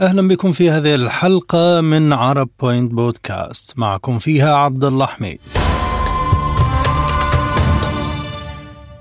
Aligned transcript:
أهلا 0.00 0.28
بكم 0.28 0.52
في 0.52 0.70
هذه 0.70 0.94
الحلقة 0.94 1.80
من 1.80 2.12
عرب 2.12 2.48
بوينت 2.60 2.92
بودكاست 2.92 3.78
معكم 3.78 4.18
فيها 4.18 4.54
عبد 4.54 4.84
الله 4.84 5.06
حميد. 5.06 5.40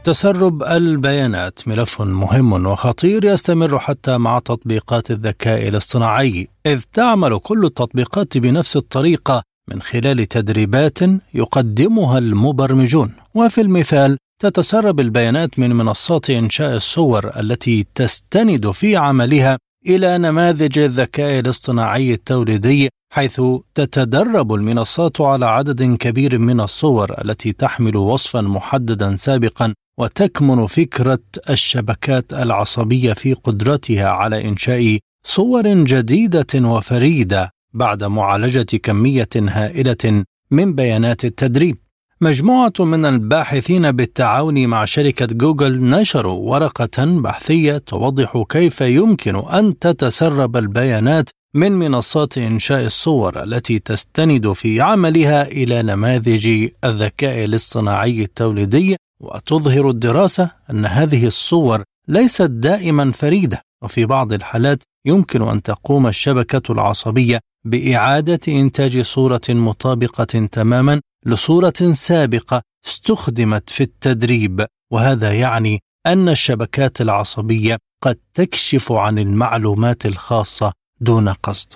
تسرب 0.04 0.64
البيانات. 0.64 1.68
ملف 1.68 2.02
مهم 2.02 2.66
وخطير 2.66 3.26
يستمر 3.26 3.80
حتى 3.80 4.18
مع 4.18 4.40
تطبيقات 4.40 5.12
الذكاء 5.12 5.68
الاصطناعي 5.68 6.48
إذ 6.66 6.82
تعمل 6.94 7.40
كل 7.40 7.66
التطبيقات 7.66 8.38
بنفس 8.38 8.77
الطريقة 8.77 9.44
من 9.70 9.81
خلال 9.81 10.26
تدريبات 10.26 11.00
يقدمها 11.34 12.18
المبرمجون. 12.18 13.16
وفي 13.36 13.62
المثال 13.62 14.18
تتسرب 14.41 15.00
البيانات 15.00 15.59
من 15.59 15.76
منصات 15.76 16.30
إنشاء 16.30 16.76
الصور 16.76 17.40
التي 17.40 17.88
تستند 17.95 18.72
في 18.72 18.95
عملها 18.95 19.58
إلى 19.89 20.17
نماذج 20.17 20.79
الذكاء 20.79 21.39
الاصطناعي 21.39 22.13
التوليدي 22.13 22.89
حيث 23.13 23.41
تتدرب 23.75 24.53
المنصات 24.53 25.21
على 25.21 25.45
عدد 25.45 25.95
كبير 25.95 26.38
من 26.38 26.59
الصور 26.59 27.21
التي 27.23 27.52
تحمل 27.52 27.98
وصفا 27.98 28.41
محددا 28.41 29.15
سابقا 29.15 29.73
وتكمن 29.99 30.65
فكرة 30.65 31.20
الشبكات 31.49 32.34
العصبية 32.34 33.13
في 33.13 33.34
قدرتها 33.34 34.09
على 34.09 34.48
إنشاء 34.49 34.98
صور 35.25 35.67
جديدة 35.67 36.53
وفريدة 36.55 37.49
بعد 37.73 38.03
معالجة 38.03 38.77
كمية 38.77 39.29
هائلة 39.35 40.23
من 40.51 40.76
بيانات 40.76 41.26
التدريب. 41.26 41.77
مجموعة 42.22 42.73
من 42.80 43.05
الباحثين 43.05 43.91
بالتعاون 43.91 44.68
مع 44.68 44.86
شركة 44.86 45.26
جوجل 45.26 45.82
نشروا 45.82 46.52
ورقة 46.52 47.05
بحثية 47.05 47.77
توضح 47.77 48.44
كيف 48.50 48.82
يمكن 48.82 49.35
أن 49.35 49.80
تتسرب 49.80 50.58
البيانات 50.58 51.30
من 51.54 51.71
منصات 51.71 52.38
إنشاء 52.38 52.85
الصور 52.85 53.43
التي 53.43 53.80
تستند 53.80 54.52
في 54.52 54.82
عملها 54.82 55.48
إلى 55.48 55.84
نماذج 55.84 56.70
الذكاء 56.84 57.46
الاصطناعي 57.46 58.21
التوليدي 58.21 58.96
وتظهر 59.20 59.90
الدراسة 59.90 60.52
أن 60.70 60.86
هذه 60.86 61.27
الصور 61.27 61.84
ليست 62.08 62.41
دائما 62.41 63.12
فريدة. 63.12 63.62
وفي 63.84 64.06
بعض 64.06 64.34
الحالات 64.34 64.84
يمكن 65.06 65.42
أن 65.42 65.62
تقوم 65.62 66.08
الشبكة 66.08 66.72
العصبية 66.72 67.40
بإعادة 67.66 68.40
إنتاج 68.47 69.02
صورة 69.02 69.42
مطابقة 69.50 70.47
تماما 70.52 71.02
لصورة 71.25 71.92
سابقة 71.92 72.62
استخدمت 72.86 73.70
في 73.70 73.84
التدريب 73.84 74.66
وهذا 74.92 75.34
يعني 75.34 75.80
أن 76.06 76.30
الشبكات 76.30 77.02
العصبية 77.02 77.78
قد 78.03 78.18
تكشف 78.34 78.92
عن 78.92 79.20
المعلومات 79.20 80.06
الخاصة 80.06 80.74
دون 81.02 81.30
قصد. 81.30 81.74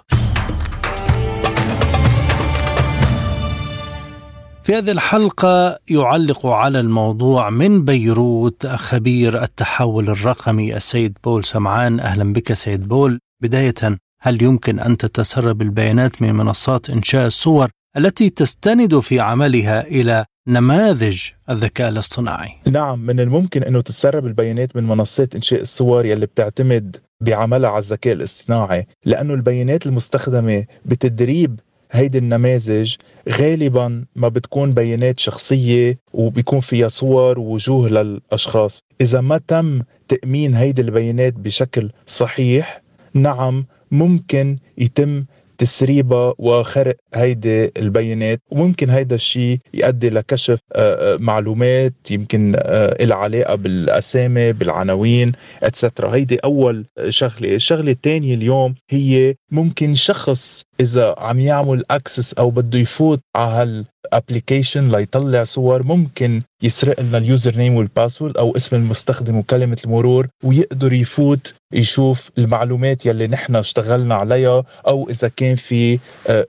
في 4.63 4.75
هذه 4.75 4.91
الحلقة 4.91 5.79
يعلق 5.89 6.45
على 6.45 6.79
الموضوع 6.79 7.49
من 7.49 7.85
بيروت 7.85 8.67
خبير 8.67 9.43
التحول 9.43 10.09
الرقمي 10.09 10.75
السيد 10.75 11.17
بول 11.23 11.45
سمعان. 11.45 11.99
أهلا 11.99 12.33
بك 12.33 12.53
سيد 12.53 12.87
بول. 12.87 13.19
بداية 13.41 13.73
هل 14.21 14.43
يمكن 14.43 14.79
أن 14.79 14.97
تتسرب 14.97 15.61
البيانات 15.61 16.21
من 16.21 16.35
منصات 16.35 16.89
إنشاء 16.89 17.27
الصور 17.27 17.69
التي 17.97 18.29
تستند 18.29 18.99
في 18.99 19.19
عملها 19.19 19.87
إلى 19.87 20.25
نماذج 20.47 21.21
الذكاء 21.49 21.89
الاصطناعي؟ 21.89 22.51
نعم 22.71 22.99
من 23.05 23.19
الممكن 23.19 23.63
أنه 23.63 23.81
تتسرب 23.81 24.25
البيانات 24.25 24.75
من 24.75 24.83
منصات 24.83 25.35
إنشاء 25.35 25.61
الصور 25.61 26.05
يلي 26.05 26.25
بتعتمد 26.25 26.97
بعملها 27.21 27.69
على 27.69 27.79
الذكاء 27.79 28.13
الاصطناعي 28.13 28.87
لأنه 29.05 29.33
البيانات 29.33 29.85
المستخدمة 29.85 30.65
بتدريب 30.85 31.59
هيدي 31.93 32.17
النماذج 32.17 32.95
غالبا 33.29 34.05
ما 34.15 34.27
بتكون 34.27 34.73
بيانات 34.73 35.19
شخصية 35.19 35.99
وبيكون 36.13 36.59
فيها 36.59 36.87
صور 36.87 37.39
ووجوه 37.39 37.89
للأشخاص. 37.89 38.79
إذا 39.01 39.21
ما 39.21 39.37
تم 39.47 39.81
تأمين 40.07 40.55
هيدي 40.55 40.81
البيانات 40.81 41.33
بشكل 41.33 41.91
صحيح 42.07 42.81
نعم 43.13 43.65
ممكن 43.91 44.57
يتم 44.77 45.25
تسريبها 45.57 46.33
وخرق 46.37 46.95
هيدي 47.13 47.71
البيانات. 47.77 48.41
وممكن 48.51 48.89
هيدا 48.89 49.15
الشيء 49.15 49.59
يؤدي 49.73 50.09
لكشف 50.09 50.59
آه، 50.73 51.13
آه، 51.13 51.17
معلومات 51.17 51.93
يمكن 52.11 52.53
آه، 52.57 53.03
لها 53.03 53.17
علاقة 53.17 53.55
بالأسامي 53.55 54.53
بالعناوين 54.53 55.31
اتسترا 55.63 56.15
هيدي 56.15 56.35
أول 56.37 56.85
شغلة. 57.09 57.55
الشغلة 57.55 57.91
الثانية 57.91 58.33
اليوم 58.35 58.75
هي 58.89 59.35
ممكن 59.51 59.95
شخص 59.95 60.63
إذا 60.79 61.15
عم 61.17 61.39
يعمل 61.39 61.83
أكسس 61.91 62.33
أو 62.33 62.49
بده 62.51 62.79
يفوت 62.79 63.19
على 63.35 63.85
هال 64.13 64.25
application 64.25 64.91
ليطلع 64.91 65.43
صور. 65.43 65.83
ممكن 65.83 66.41
يسرق 66.61 66.99
لنا 66.99 67.17
ال 67.17 67.55
username 67.55 67.75
وال 67.75 67.88
password 67.88 68.37
أو 68.37 68.55
اسم 68.55 68.75
المستخدم 68.75 69.37
وكلمة 69.37 69.77
المرور 69.85 70.27
ويقدر 70.43 70.93
يفوت 70.93 71.53
يشوف 71.73 72.29
المعلومات 72.37 73.05
يلي 73.05 73.27
نحن 73.27 73.55
اشتغلنا 73.55 74.15
عليها 74.15 74.63
أو 74.87 75.09
إذا 75.09 75.27
كان 75.27 75.55
في 75.55 75.99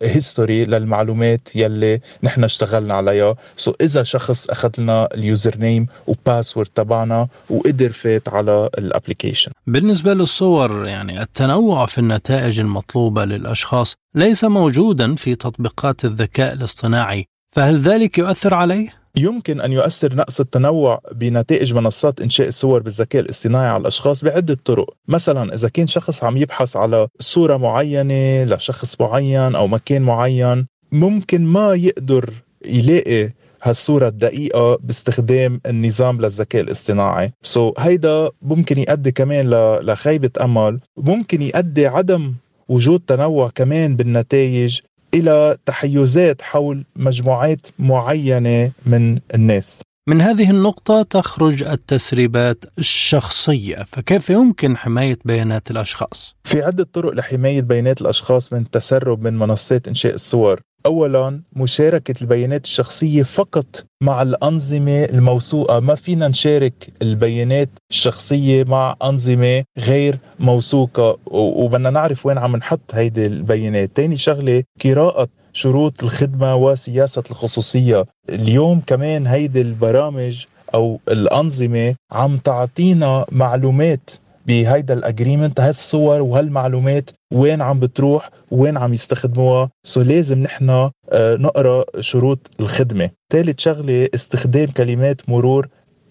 history 0.03 0.62
آه، 0.62 0.66
للمعلومات 0.66 1.41
يلي 1.54 2.00
نحن 2.22 2.44
اشتغلنا 2.44 2.94
عليها. 2.94 3.37
so 3.56 3.72
so 3.72 3.75
إذا 3.81 4.03
شخص 4.03 4.50
أخذ 4.50 4.71
لنا 4.78 5.09
ال 5.15 5.59
username 5.59 5.87
و 6.06 6.13
password 6.13 6.69
تبعنا 6.75 7.28
وقدر 7.50 7.92
فات 7.92 8.28
على 8.28 8.69
ال 8.78 8.85
application 8.85 9.53
بالنسبة 9.66 10.15
للصور 10.15 10.86
يعني 10.86 11.22
التنوع 11.22 11.86
في 11.86 11.98
النتائج 11.98 12.60
المطلوبة 12.60 13.25
للأشخاص 13.25 13.94
ليس 14.15 14.44
موجودا 14.44 15.15
في 15.15 15.34
تطبيقات 15.34 16.04
الذكاء 16.04 16.53
الاصطناعي. 16.53 17.26
فهل 17.54 17.78
ذلك 17.78 18.19
يؤثر 18.19 18.54
عليه؟ 18.54 18.88
يمكن 19.16 19.60
أن 19.60 19.72
يؤثر 19.72 20.15
نقص 20.15 20.41
التنوع 20.41 21.00
بنتائج 21.12 21.75
منصات 21.75 22.20
إنشاء 22.20 22.48
الصور 22.48 22.82
بالذكاء 22.82 23.22
الاصطناعي 23.22 23.69
على 23.69 23.81
الأشخاص 23.81 24.25
بعدة 24.25 24.59
طرق. 24.65 24.97
مثلا 25.09 25.54
إذا 25.54 25.69
كان 25.69 25.87
شخص 25.87 26.25
عم 26.25 26.37
يبحث 26.37 26.76
على 26.76 27.09
صورة 27.20 27.56
معينة 27.56 28.44
لشخص 28.44 29.00
معين 29.00 29.54
أو 29.54 29.66
مكان 29.66 30.03
معين 30.03 30.66
ممكن 30.92 31.44
ما 31.44 31.75
يقدر 31.75 32.32
يلاقي 32.66 33.31
هالصورة 33.62 34.09
الدقيقة 34.09 34.76
باستخدام 34.76 35.60
النظام 35.66 36.21
للذكاء 36.21 36.62
الاصطناعي. 36.62 37.32
سو 37.42 37.71
so, 37.71 37.81
هيدا 37.81 38.31
ممكن 38.42 38.78
يؤدي 38.78 39.10
كمان 39.12 39.50
لخيبة 39.81 40.31
أمل. 40.41 40.81
ممكن 40.97 41.42
يؤدي 41.42 41.86
عدم 41.86 42.34
وجود 42.69 43.03
تنوع 43.06 43.50
كمان 43.54 43.97
بالنتائج 43.97 44.81
إلى 45.15 45.57
تحيزات 45.67 46.43
حول 46.43 46.85
مجموعات 46.97 47.67
معينة 47.79 48.73
من 48.87 49.21
الناس 49.35 49.81
من 50.09 50.21
هذه 50.21 50.51
النقطة 50.51 51.03
تخرج 51.03 51.63
التسريبات 51.63 52.65
الشخصية، 52.79 53.83
فكيف 53.83 54.31
يمكن 54.31 54.77
حماية 54.77 55.19
بيانات 55.25 55.71
الأشخاص؟ 55.71 56.37
في 56.45 56.63
عدة 56.63 56.85
طرق 56.93 57.13
لحماية 57.13 57.61
بيانات 57.61 58.01
الأشخاص 58.01 58.53
من 58.53 58.61
التسرب 58.61 59.23
من 59.23 59.39
منصات 59.39 59.89
إنشاء 59.89 60.15
الصور، 60.15 60.61
اولا 60.87 61.41
مشاركة 61.53 62.15
البيانات 62.22 62.65
الشخصية 62.65 63.22
فقط 63.22 63.84
مع 64.00 64.22
الأنظمة 64.22 65.05
الموثوقة. 65.05 65.81
ما 65.81 65.95
فينا 65.95 66.28
نشارك 66.28 66.93
البيانات 67.03 67.69
الشخصية 67.91 68.65
مع 68.65 68.97
أنظمة 69.03 69.65
غير 69.78 70.19
موثوقة 70.41 71.19
وبدنا 71.27 71.91
نعرف 71.91 72.27
وين 72.27 72.39
عم 72.39 72.56
نحط 72.56 72.95
هيدي 72.95 73.27
البيانات. 73.27 73.91
ثاني 73.97 74.17
شغلة 74.17 74.62
قراءة 74.84 75.28
شروط 75.53 76.03
الخدمة 76.03 76.56
وسياسة 76.56 77.22
الخصوصية. 77.31 78.05
اليوم 78.28 78.81
كمان 78.87 79.27
هيدي 79.27 79.61
البرامج 79.61 80.45
أو 80.75 81.01
الأنظمة 81.09 81.95
عم 82.12 82.37
تعطينا 82.39 83.27
معلومات 83.33 84.10
بهيدا 84.47 84.95
ال 84.95 85.01
agreement 85.01 85.60
هالصور 85.61 86.21
وهالمعلومات 86.23 87.11
وين 87.33 87.63
عم 87.63 87.81
بتروح 87.81 88.31
وين 88.51 88.77
عم 88.77 88.95
يستخدموها. 88.95 89.71
so 89.83 90.03
لازم 90.03 90.39
نحن 90.39 90.71
آه، 90.71 90.93
نقرأ 91.13 91.85
شروط 92.01 92.51
الخدمة. 92.61 93.11
ثالث 93.33 93.61
شغلة 93.61 94.09
استخدام 94.15 94.71
كلمات 94.71 95.29
مرور 95.29 95.69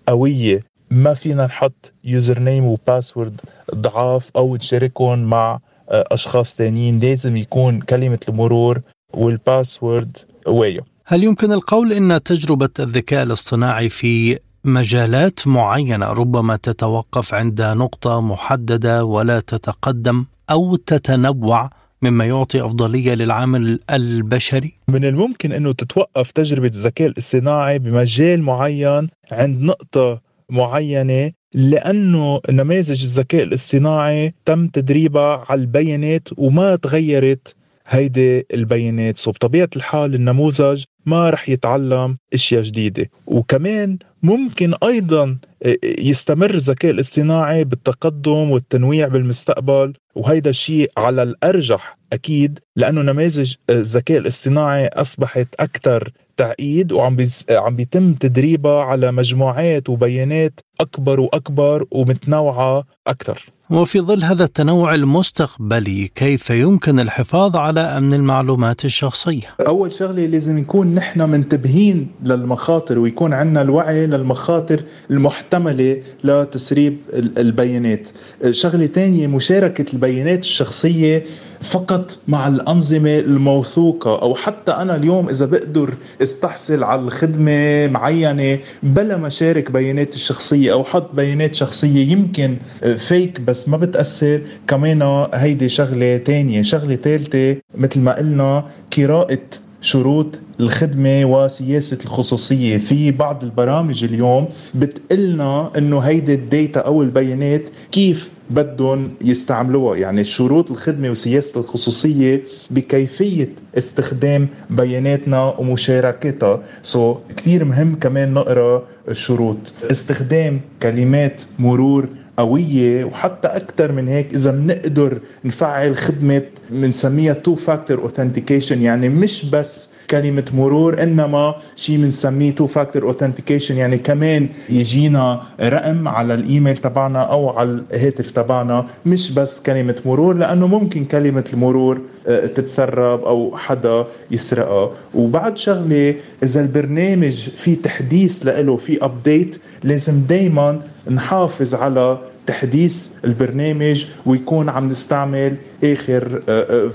قوية. 0.07 0.63
ما 0.91 1.13
فينا 1.13 1.45
نحط 1.45 1.93
username 2.03 2.39
و 2.39 2.65
password 2.65 3.41
ضعاف 3.75 4.29
أو 4.35 4.55
نشاركهم 4.55 5.19
مع 5.23 5.59
آه، 5.89 6.05
أشخاص 6.11 6.55
ثانيين 6.55 6.99
لازم 6.99 7.37
يكون 7.37 7.81
كلمة 7.81 8.19
المرور 8.29 8.81
وال 9.13 9.34
password 9.34 10.17
قويه 10.45 10.79
هل 11.05 11.23
يمكن 11.23 11.51
القول 11.51 11.93
إن 11.93 12.23
تجربة 12.23 12.69
الذكاء 12.79 13.23
الاصطناعي 13.23 13.89
في 13.89 14.39
مجالات 14.65 15.47
معينة 15.47 16.05
ربما 16.05 16.55
تتوقف 16.55 17.33
عند 17.33 17.61
نقطة 17.61 18.21
محددة 18.21 19.05
ولا 19.05 19.39
تتقدم 19.39 20.25
أو 20.51 20.75
تتنوع 20.75 21.69
مما 22.01 22.25
يعطي 22.25 22.65
أفضلية 22.65 23.13
للعامل 23.13 23.79
البشري؟ 23.89 24.73
من 24.87 25.05
الممكن 25.05 25.51
أنه 25.51 25.71
تتوقف 25.71 26.31
تجربة 26.31 26.67
الذكاء 26.67 27.07
الاصطناعي 27.07 27.79
بمجال 27.79 28.41
معين 28.41 29.09
عند 29.31 29.61
نقطة 29.61 30.21
معينة 30.49 31.31
لأنه 31.53 32.41
نماذج 32.49 33.03
الذكاء 33.03 33.43
الاصطناعي 33.43 34.33
تم 34.45 34.67
تدريبها 34.67 35.45
على 35.49 35.61
البيانات 35.61 36.27
وما 36.37 36.75
تغيرت 36.75 37.55
هيدي 37.87 38.45
البيانات 38.53 39.17
سو 39.17 39.31
بطبيعة 39.31 39.69
الحال 39.75 40.15
النموذج 40.15 40.83
ما 41.05 41.29
رح 41.29 41.49
يتعلم 41.49 42.17
إشياء 42.33 42.61
جديدة. 42.63 43.09
وكمان 43.27 43.97
ممكن 44.23 44.73
أيضا 44.83 45.37
يستمر 45.83 46.53
الذكاء 46.53 46.91
الاصطناعي 46.91 47.63
بالتقدم 47.63 48.51
والتنويع 48.51 49.07
بالمستقبل. 49.07 49.93
وهيدا 50.15 50.49
الشيء 50.49 50.91
على 50.97 51.23
الأرجح 51.23 51.97
أكيد 52.13 52.59
لأنه 52.75 53.01
نماذج 53.01 53.55
الذكاء 53.69 54.17
الاصطناعي 54.17 54.87
أصبحت 54.87 55.47
أكثر 55.59 56.11
تعقيد 56.37 56.91
وعم 56.91 57.17
عم 57.49 57.75
بيتم 57.75 58.13
تدريبها 58.13 58.83
على 58.83 59.11
مجموعات 59.11 59.89
وبيانات 59.89 60.59
أكبر 60.79 61.19
وأكبر 61.19 61.85
ومتنوعة 61.91 62.83
أكثر. 63.07 63.41
وفي 63.73 63.99
ظل 63.99 64.23
هذا 64.23 64.43
التنوع 64.43 64.95
المستقبلي 64.95 66.09
كيف 66.15 66.49
يمكن 66.49 66.99
الحفاظ 66.99 67.55
على 67.55 67.79
أمن 67.79 68.13
المعلومات 68.13 68.85
الشخصية؟ 68.85 69.47
أول 69.67 69.91
شغلة 69.91 70.25
لازم 70.25 70.57
نكون 70.57 70.95
نحن 70.95 71.21
منتبهين 71.21 72.07
للمخاطر 72.23 72.99
ويكون 72.99 73.33
عندنا 73.33 73.61
الوعي 73.61 74.07
للمخاطر 74.07 74.83
المحتملة 75.11 76.01
لتسريب 76.23 76.97
البيانات. 77.13 78.07
شغلة 78.51 78.87
ثانية 78.87 79.27
مشاركة 79.27 79.93
البيانات 79.93 80.39
الشخصية 80.39 81.25
فقط 81.63 82.17
مع 82.27 82.47
الأنظمة 82.47 83.19
الموثوقة 83.19 84.21
أو 84.21 84.35
حتى 84.35 84.71
أنا 84.71 84.95
اليوم 84.95 85.29
إذا 85.29 85.45
بقدر 85.45 85.93
استحصل 86.21 86.83
على 86.83 87.01
الخدمة 87.01 87.87
معينة 87.87 88.59
بلا 88.83 89.17
ما 89.17 89.29
شارك 89.29 89.71
الشخصية 90.13 90.73
أو 90.73 90.83
حط 90.83 91.15
بيانات 91.15 91.55
شخصية 91.55 92.11
يمكن 92.11 92.57
فيك 92.97 93.41
بس 93.41 93.62
ما 93.67 93.77
بتأثر. 93.77 94.41
كمان 94.67 95.27
هيدي 95.33 95.69
شغلة 95.69 96.17
تانية 96.17 96.61
شغلة 96.61 96.95
ثالثة 96.95 97.57
مثل 97.75 97.99
ما 97.99 98.17
قلنا 98.17 98.65
قراءة 98.97 99.39
شروط 99.81 100.39
الخدمة 100.59 101.25
وسياسة 101.25 101.97
الخصوصية. 102.05 102.77
في 102.77 103.11
بعض 103.11 103.43
البرامج 103.43 104.03
اليوم 104.03 104.47
بتقلنا 104.75 105.71
إنه 105.77 105.99
هيدي 105.99 106.33
ال 106.33 106.43
data 106.43 106.79
أو 106.79 107.01
البيانات 107.01 107.69
كيف 107.91 108.29
بدهم 108.49 109.11
يستعملوها. 109.21 109.97
يعني 109.97 110.23
شروط 110.23 110.71
الخدمة 110.71 111.09
وسياسة 111.09 111.59
الخصوصية 111.59 112.41
بكيفية 112.71 113.49
استخدام 113.77 114.47
بياناتنا 114.69 115.53
ومشاركتها. 115.59 116.63
so, 116.83 117.33
كثير 117.35 117.65
مهم 117.65 117.95
كمان 117.95 118.33
نقرأ 118.33 118.83
الشروط. 119.09 119.73
استخدام 119.91 120.61
كلمات 120.81 121.41
مرور 121.59 122.09
قوية 122.37 123.03
وحتى 123.05 123.47
أكثر 123.47 123.91
من 123.91 124.07
هيك 124.07 124.33
إذا 124.35 124.51
بنقدر 124.51 125.19
نفعل 125.45 125.97
خدمة 125.97 126.41
بنسميها 126.69 127.33
two 127.33 127.55
factor 127.55 128.01
authentication 128.01 128.81
يعني 128.81 129.09
مش 129.09 129.45
بس 129.45 129.89
كلمة 130.09 130.45
مرور 130.53 131.03
إنما 131.03 131.55
شيء 131.75 131.97
بنسميه 131.97 132.51
two 132.55 132.67
factor 132.67 133.03
authentication 133.03 133.77
يعني 133.77 133.97
كمان 133.97 134.49
يجينا 134.69 135.41
رقم 135.61 136.07
على 136.07 136.33
الإيميل 136.33 136.77
تبعنا 136.77 137.21
أو 137.21 137.49
على 137.49 137.83
الهاتف 137.93 138.31
تبعنا. 138.31 138.85
مش 139.05 139.31
بس 139.31 139.61
كلمة 139.61 139.95
مرور 140.05 140.37
لأنه 140.37 140.67
ممكن 140.67 141.05
كلمة 141.05 141.45
المرور 141.53 142.01
آه، 142.27 142.45
تتسرب 142.45 143.23
أو 143.23 143.57
حدا 143.57 144.05
يسرقها. 144.31 144.91
وبعد 145.13 145.57
شغلة 145.57 146.15
إذا 146.43 146.61
البرنامج 146.61 147.49
في 147.49 147.75
تحديث 147.75 148.45
له 148.45 148.77
في 148.77 149.05
update 149.05 149.57
لازم 149.83 150.21
دايما 150.29 150.81
نحافظ 151.09 151.75
على 151.75 152.17
تحديث 152.47 153.07
البرنامج 153.25 154.05
ويكون 154.25 154.69
عم 154.69 154.89
نستعمل 154.89 155.55
آخر 155.83 156.41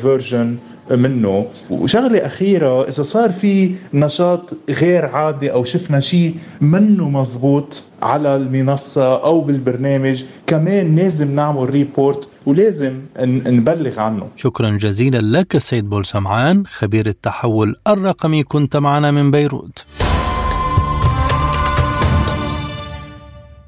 version 0.02 0.56
آه، 0.90 0.92
آه، 0.92 0.96
منه. 0.96 1.46
وشغلة 1.70 2.26
أخيرة 2.26 2.88
إذا 2.88 3.02
صار 3.02 3.32
في 3.32 3.74
نشاط 3.94 4.50
غير 4.70 5.06
عادي 5.06 5.52
أو 5.52 5.64
شفنا 5.64 6.00
شيء 6.00 6.34
منه 6.60 7.08
مزبوط 7.08 7.82
على 8.02 8.36
المنصة 8.36 9.24
أو 9.24 9.40
بالبرنامج 9.40 10.24
كمان 10.46 10.96
لازم 10.96 11.34
نعمل 11.34 11.70
report 11.70 12.28
ولازم 12.46 13.00
نبلغ 13.46 14.00
عنه. 14.00 14.28
شكرا 14.36 14.70
جزيلا 14.70 15.38
لك 15.38 15.56
السيد 15.56 15.90
بول 15.90 16.06
سمعان 16.06 16.66
خبير 16.66 17.06
التحول 17.06 17.76
الرقمي 17.88 18.42
كنت 18.42 18.76
معنا 18.76 19.10
من 19.10 19.30
بيروت. 19.30 19.84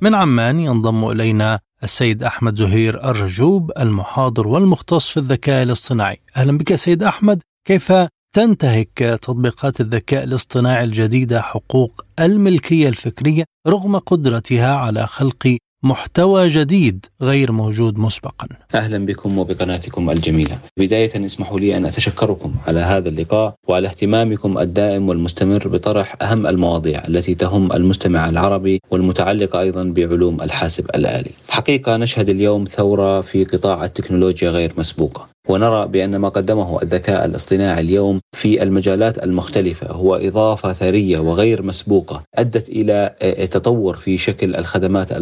من 0.02 0.14
عمان 0.14 0.60
ينضم 0.60 1.10
إلينا 1.10 1.60
السيد 1.82 2.22
أحمد 2.22 2.56
زهير 2.56 3.10
الرجوب 3.10 3.72
المحاضر 3.78 4.48
والمختص 4.48 5.08
في 5.08 5.16
الذكاء 5.16 5.62
الاصطناعي. 5.62 6.20
أهلا 6.36 6.58
بك 6.58 6.74
سيد 6.74 7.02
أحمد، 7.02 7.42
كيف 7.66 7.92
تنتهك 8.36 9.18
تطبيقات 9.22 9.80
الذكاء 9.80 10.24
الاصطناعي 10.24 10.84
الجديدة 10.84 11.42
حقوق 11.42 12.04
الملكية 12.20 12.88
الفكرية 12.88 13.44
رغم 13.66 13.98
قدرتها 13.98 14.74
على 14.74 15.06
خلق 15.06 15.56
محتوى 15.82 16.48
جديد 16.48 17.06
غير 17.22 17.52
موجود 17.52 17.98
مسبقا. 17.98 18.46
أهلا 18.74 19.06
بكم 19.06 19.38
وبقناتكم 19.38 20.10
الجميلة. 20.10 20.58
بداية 20.76 21.26
اسمحوا 21.26 21.60
لي 21.60 21.76
أن 21.76 21.86
أتشكركم 21.86 22.54
على 22.66 22.80
هذا 22.80 23.08
اللقاء 23.08 23.54
وعلى 23.68 23.88
اهتمامكم 23.88 24.58
الدائم 24.58 25.08
والمستمر 25.08 25.68
بطرح 25.68 26.16
أهم 26.22 26.46
المواضيع 26.46 27.04
التي 27.08 27.34
تهم 27.34 27.72
المستمع 27.72 28.28
العربي 28.28 28.80
والمتعلقه 28.90 29.60
أيضا 29.60 29.84
بعلوم 29.84 30.40
الحاسب 30.42 30.86
الآلي. 30.94 31.30
حقيقة 31.48 31.96
نشهد 31.96 32.28
اليوم 32.28 32.64
ثورة 32.64 33.20
في 33.20 33.44
قطاع 33.44 33.84
التكنولوجيا 33.84 34.50
غير 34.50 34.72
مسبوقة. 34.78 35.28
ونرى 35.48 35.86
بأن 35.88 36.16
ما 36.16 36.28
قدمه 36.28 36.82
الذكاء 36.82 37.24
الاصطناعي 37.24 37.80
اليوم 37.80 38.20
في 38.36 38.62
المجالات 38.62 39.24
المختلفة 39.24 39.86
هو 39.92 40.16
إضافة 40.16 40.72
ثرية 40.72 41.18
وغير 41.18 41.62
مسبوقة 41.62 42.22
أدت 42.34 42.68
إلى 42.68 43.14
تطور 43.50 43.96
في 43.96 44.18
شكل 44.18 44.56
الخدمات 44.56 45.12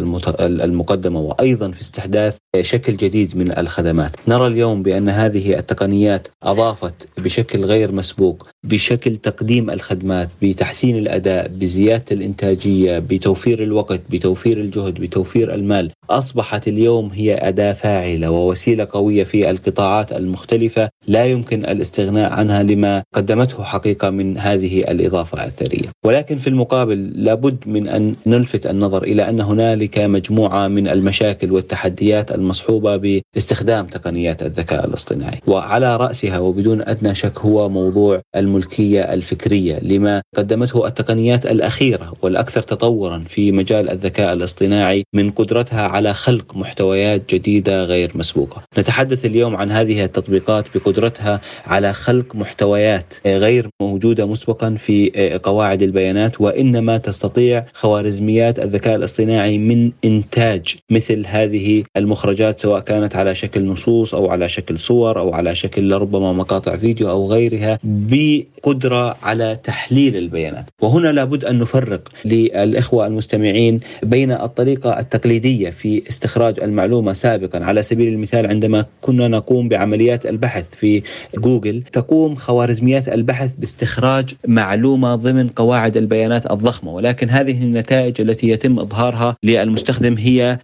المقدمة 0.41 1.19
وأيضا 1.19 1.71
في 1.71 1.81
استحداث 1.81 2.37
شكل 2.61 2.97
جديد 2.97 3.37
من 3.37 3.57
الخدمات. 3.57 4.11
نرى 4.27 4.47
اليوم 4.47 4.83
بأن 4.83 5.09
هذه 5.09 5.57
التقنيات 5.59 6.27
أضافت 6.43 6.93
بشكل 7.17 7.65
غير 7.65 7.91
مسبوق 7.91 8.47
بشكل 8.63 9.15
تقديم 9.17 9.69
الخدمات 9.69 10.29
بتحسين 10.41 10.97
الأداء 10.97 11.47
بزيادة 11.47 12.05
الإنتاجية 12.11 12.99
بتوفير 12.99 13.63
الوقت 13.63 14.01
بتوفير 14.09 14.57
الجهد 14.57 14.93
بتوفير 14.93 15.53
المال. 15.53 15.91
أصبحت 16.09 16.67
اليوم 16.67 17.09
هي 17.13 17.35
أداة 17.47 17.73
فاعلة 17.73 18.29
ووسيلة 18.31 18.87
قوية 18.91 19.23
في 19.23 19.49
القطاعات 19.49 20.08
المختلفة 20.11 20.89
لا 21.07 21.25
يمكن 21.25 21.65
الاستغناء 21.65 22.33
عنها 22.33 22.63
لما 22.63 23.03
قدمته 23.13 23.63
حقيقة 23.63 24.09
من 24.09 24.37
هذه 24.37 24.81
الإضافة 24.81 25.45
الثرية 25.45 25.89
ولكن 26.05 26.37
في 26.37 26.47
المقابل 26.47 27.23
لابد 27.23 27.57
من 27.65 27.87
أن 27.87 28.15
نلفت 28.25 28.67
النظر 28.67 29.03
إلى 29.03 29.29
أن 29.29 29.41
هنالك 29.41 29.97
مجموعة 29.97 30.67
من 30.67 30.87
المشاكل 30.87 31.51
والتحديات 31.51 32.31
المصحوبة 32.31 33.21
باستخدام 33.33 33.87
تقنيات 33.87 34.43
الذكاء 34.43 34.85
الاصطناعي. 34.85 35.39
وعلى 35.47 35.97
رأسها 35.97 36.39
وبدون 36.39 36.81
أدنى 36.81 37.15
شك 37.15 37.39
هو 37.39 37.69
موضوع 37.69 38.21
الملكية 38.35 39.01
الفكرية 39.01 39.79
لما 39.79 40.21
قدمته 40.35 40.87
التقنيات 40.87 41.45
الأخيرة 41.45 42.13
والأكثر 42.21 42.61
تطورا 42.61 43.23
في 43.29 43.51
مجال 43.51 43.89
الذكاء 43.89 44.33
الاصطناعي 44.33 45.03
من 45.13 45.31
قدرتها 45.31 45.81
على 45.81 46.13
خلق 46.13 46.55
محتويات 46.55 47.33
جديدة 47.33 47.83
غير 47.83 48.11
مسبوقة. 48.15 48.63
نتحدث 48.77 49.25
اليوم 49.25 49.55
عن 49.55 49.71
هذه 49.71 49.98
التطبيقات 50.05 50.65
بقدرتها 50.75 51.41
على 51.65 51.93
خلق 51.93 52.35
محتويات 52.35 53.13
غير 53.25 53.69
موجودة 53.81 54.25
مسبقا 54.25 54.75
في 54.75 55.39
قواعد 55.43 55.81
البيانات 55.81 56.41
وإنما 56.41 56.97
تستطيع 56.97 57.65
خوارزميات 57.73 58.59
الذكاء 58.59 58.95
الاصطناعي 58.95 59.57
من 59.57 59.91
إنتاج 60.05 60.75
مثل 60.89 61.23
هذه 61.27 61.83
المخرجات 61.97 62.59
سواء 62.59 62.79
كانت 62.79 63.15
على 63.15 63.35
شكل 63.35 63.65
نصوص 63.65 64.13
أو 64.13 64.29
على 64.29 64.49
شكل 64.49 64.79
صور 64.79 65.19
أو 65.19 65.33
على 65.33 65.55
شكل 65.55 65.93
ربما 65.93 66.33
مقاطع 66.33 66.77
فيديو 66.77 67.09
أو 67.09 67.31
غيرها 67.31 67.79
بقدرة 67.83 69.17
على 69.23 69.57
تحليل 69.63 70.15
البيانات. 70.15 70.65
وهنا 70.81 71.07
لابد 71.11 71.45
أن 71.45 71.59
نفرق 71.59 72.09
للإخوة 72.25 73.07
المستمعين 73.07 73.79
بين 74.03 74.31
الطريقة 74.31 74.99
التقليدية 74.99 75.69
في 75.69 76.03
استخراج 76.09 76.59
المعلومة 76.59 77.13
سابقا. 77.13 77.65
على 77.65 77.83
سبيل 77.83 78.07
المثال 78.07 78.47
عندما 78.47 78.85
كنا 79.01 79.27
نقوم 79.27 79.67
بعمليات 79.89 80.25
البحث 80.25 80.65
في 80.71 81.03
جوجل. 81.37 81.83
تقوم 81.93 82.35
خوارزميات 82.35 83.07
البحث 83.07 83.51
باستخراج 83.57 84.33
معلومة 84.47 85.15
ضمن 85.15 85.49
قواعد 85.49 85.97
البيانات 85.97 86.51
الضخمة 86.51 86.93
ولكن 86.93 87.29
هذه 87.29 87.63
النتائج 87.63 88.21
التي 88.21 88.49
يتم 88.49 88.79
إظهارها 88.79 89.35
للمستخدم 89.43 90.17
هي 90.17 90.59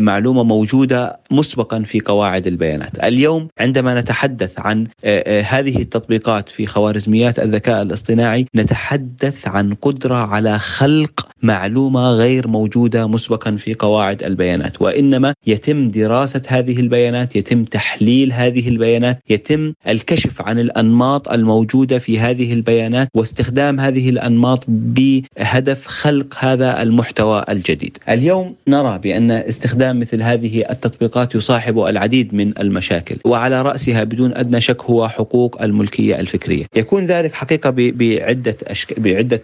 معلومة 0.00 0.42
موجودة 0.42 1.18
مسبقا 1.30 1.82
في 1.82 2.00
قواعد 2.00 2.46
البيانات. 2.46 3.04
اليوم 3.04 3.48
عندما 3.58 4.00
نتحدث 4.00 4.52
عن 4.58 4.86
هذه 5.26 5.82
التطبيقات 5.82 6.48
في 6.48 6.66
خوارزميات 6.66 7.38
الذكاء 7.38 7.82
الاصطناعي 7.82 8.46
نتحدث 8.56 9.48
عن 9.48 9.74
قدرة 9.74 10.14
على 10.14 10.58
خلق 10.58 11.28
معلومة 11.42 12.10
غير 12.10 12.48
موجودة 12.48 13.06
مسبقا 13.06 13.56
في 13.56 13.74
قواعد 13.74 14.22
البيانات. 14.22 14.82
وإنما 14.82 15.34
يتم 15.46 15.90
دراسة 15.90 16.42
هذه 16.48 16.80
البيانات 16.80 17.36
يتم 17.36 17.64
تحليل 17.64 18.32
هذه 18.32 18.59
البيانات 18.68 19.22
يتم 19.30 19.72
الكشف 19.88 20.42
عن 20.42 20.58
الأنماط 20.58 21.28
الموجودة 21.28 21.98
في 21.98 22.18
هذه 22.18 22.52
البيانات 22.52 23.08
واستخدام 23.14 23.80
هذه 23.80 24.08
الأنماط 24.08 24.64
بهدف 24.68 25.86
خلق 25.86 26.34
هذا 26.38 26.82
المحتوى 26.82 27.44
الجديد. 27.48 27.98
اليوم 28.08 28.54
نرى 28.68 28.98
بأن 28.98 29.30
استخدام 29.30 30.00
مثل 30.00 30.22
هذه 30.22 30.64
التطبيقات 30.70 31.34
يصاحب 31.34 31.78
العديد 31.78 32.34
من 32.34 32.58
المشاكل 32.58 33.16
وعلى 33.24 33.62
رأسها 33.62 34.04
بدون 34.04 34.34
أدنى 34.34 34.60
شك 34.60 34.82
هو 34.82 35.08
حقوق 35.08 35.62
الملكية 35.62 36.20
الفكرية. 36.20 36.64
يكون 36.76 37.06
ذلك 37.06 37.34
حقيقة 37.34 37.70
بعدة. 37.76 38.56
بعدة 38.96 39.42